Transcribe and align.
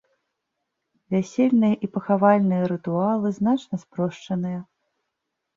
Вясельныя 1.15 1.75
і 1.87 1.89
пахавальныя 1.97 2.63
рытуалы 2.73 3.27
значна 3.39 3.75
спрошчаныя. 3.83 4.59